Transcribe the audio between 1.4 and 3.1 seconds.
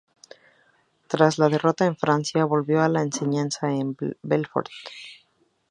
derrota de Francia, volvió a la